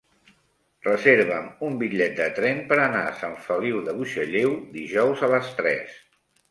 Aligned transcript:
Reserva'm 0.87 1.45
un 1.67 1.75
bitllet 1.83 2.17
de 2.21 2.27
tren 2.39 2.63
per 2.73 2.81
anar 2.87 3.05
a 3.11 3.15
Sant 3.23 3.39
Feliu 3.47 3.87
de 3.91 3.97
Buixalleu 4.01 4.59
dijous 4.81 5.27
a 5.29 5.35
les 5.37 5.57
tres. 5.63 5.99